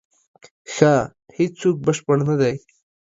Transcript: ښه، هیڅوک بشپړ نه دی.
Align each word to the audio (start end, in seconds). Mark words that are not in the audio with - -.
ښه، 0.73 0.93
هیڅوک 1.37 1.75
بشپړ 1.85 2.17
نه 2.29 2.35
دی. 2.41 2.55